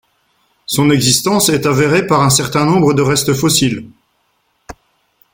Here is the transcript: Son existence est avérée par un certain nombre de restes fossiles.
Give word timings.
Son 0.65 0.89
existence 0.89 1.49
est 1.49 1.67
avérée 1.67 2.07
par 2.07 2.21
un 2.23 2.31
certain 2.31 2.65
nombre 2.65 2.95
de 2.95 3.03
restes 3.03 3.35
fossiles. 3.35 3.87